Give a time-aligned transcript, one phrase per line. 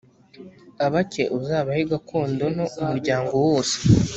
[0.85, 3.75] abake uzabahe gakondo nto umuryango wose